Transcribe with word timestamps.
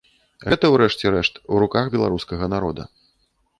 Гэта, 0.45 0.71
у 0.75 0.79
рэшце 0.81 1.11
рэшт, 1.17 1.37
у 1.53 1.61
руках 1.65 1.85
беларускага 1.99 2.51
народа. 2.57 2.91